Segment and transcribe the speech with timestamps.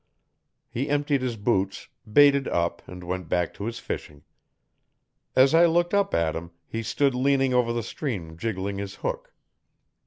[0.67, 4.23] He emptied his boots, baited up and went back to his fishing.
[5.35, 9.31] As I looked up at him he stood leaning over the stream jiggling his hook.